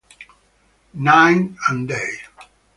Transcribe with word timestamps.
Night 1.05 1.51
and 1.69 1.87
Day 1.87 2.21